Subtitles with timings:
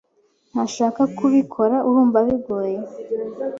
[0.51, 2.77] Ntashaka kubikora arumva bigoye